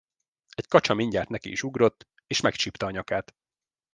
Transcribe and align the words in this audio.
Egy 0.49 0.67
kacsa 0.67 0.93
mindjárt 0.93 1.29
neki 1.29 1.51
is 1.51 1.63
ugrott, 1.63 2.07
és 2.27 2.41
megcsípte 2.41 2.85
a 2.85 2.91
nyakát. 2.91 3.35